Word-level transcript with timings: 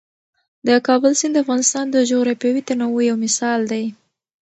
د 0.67 0.69
کابل 0.87 1.13
سیند 1.19 1.33
د 1.37 1.41
افغانستان 1.43 1.85
د 1.91 1.97
جغرافیوي 2.09 2.61
تنوع 2.69 3.01
یو 3.09 3.15
مثال 3.25 3.59
دی. 3.71 3.85